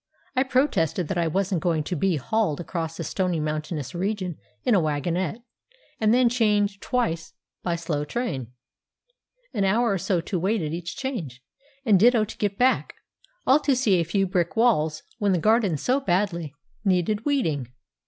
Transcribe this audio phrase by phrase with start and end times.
[0.35, 4.73] I protested that I wasn't going to be hauled across a stony mountainous region in
[4.73, 5.43] a wagonette,
[5.99, 8.47] and then change twice by slow train,
[9.53, 11.43] an hour or so to wait at each change,
[11.85, 12.95] and ditto to get back,
[13.45, 17.67] all to see a few brick walls, when the garden so badly needed weeding.